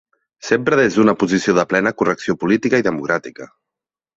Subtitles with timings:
[0.45, 3.53] Sempre des d’una posició de plena correcció política i democràtica.